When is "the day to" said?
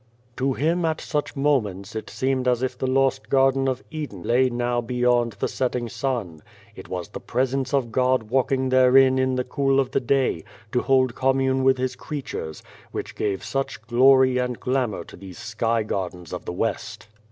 9.91-10.81